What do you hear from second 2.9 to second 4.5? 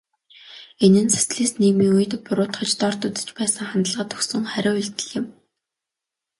үзэж байсан хандлагад өгсөн